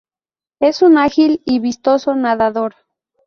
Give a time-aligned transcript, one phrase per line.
[0.59, 2.73] Es un ágil y vistoso nadador.